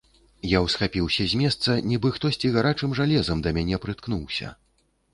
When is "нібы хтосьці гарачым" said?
1.93-2.99